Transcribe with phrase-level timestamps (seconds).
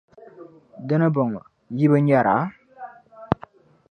[0.87, 1.41] Di ni bɔŋɔ,
[1.77, 2.35] yi bi nyara?